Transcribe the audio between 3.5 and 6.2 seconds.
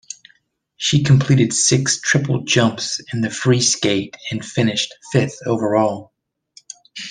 skate and finished fifth overall.